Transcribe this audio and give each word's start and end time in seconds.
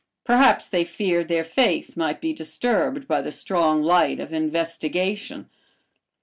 Perhaps 0.23 0.67
they 0.67 0.83
feared 0.83 1.27
their 1.27 1.43
faith 1.43 1.95
might 1.95 2.21
be 2.21 2.33
disturbed 2.33 3.07
by 3.07 3.21
the 3.21 3.31
strong 3.31 3.83
light 3.83 4.19
of 4.19 4.33
investigation. 4.33 5.47